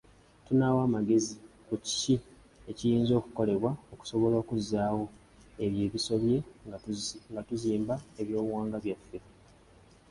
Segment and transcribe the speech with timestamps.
[0.45, 1.33] Tunaawa amagezi
[1.67, 2.15] ku kiki
[2.71, 5.03] ekiyinza okukolebwa okusobola okuzzaawo
[5.63, 6.37] ebyo ebisobye
[7.35, 9.17] nga tuzimba ebyobuwangwa byaffe.